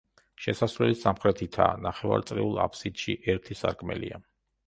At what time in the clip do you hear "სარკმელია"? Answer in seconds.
3.63-4.19